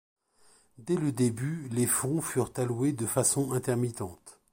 [0.79, 4.41] Dès le début les fonds furent alloués de façon intermittente.